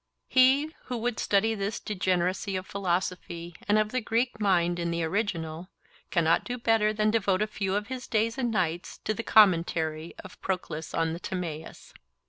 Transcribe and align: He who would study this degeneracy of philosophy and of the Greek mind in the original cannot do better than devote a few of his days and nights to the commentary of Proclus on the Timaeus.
He 0.27 0.73
who 0.85 0.97
would 0.97 1.19
study 1.19 1.53
this 1.53 1.79
degeneracy 1.79 2.55
of 2.55 2.65
philosophy 2.65 3.53
and 3.69 3.77
of 3.77 3.89
the 3.91 4.01
Greek 4.01 4.39
mind 4.41 4.79
in 4.79 4.89
the 4.89 5.03
original 5.03 5.69
cannot 6.09 6.43
do 6.43 6.57
better 6.57 6.91
than 6.91 7.11
devote 7.11 7.43
a 7.43 7.45
few 7.45 7.75
of 7.75 7.85
his 7.85 8.07
days 8.07 8.35
and 8.39 8.49
nights 8.49 8.97
to 9.03 9.13
the 9.13 9.21
commentary 9.21 10.15
of 10.23 10.41
Proclus 10.41 10.95
on 10.95 11.13
the 11.13 11.19
Timaeus. 11.19 11.93